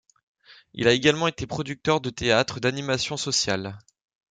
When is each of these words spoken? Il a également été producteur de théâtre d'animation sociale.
Il 0.73 0.87
a 0.87 0.93
également 0.93 1.27
été 1.27 1.45
producteur 1.45 2.01
de 2.01 2.09
théâtre 2.09 2.59
d'animation 2.59 3.17
sociale. 3.17 3.77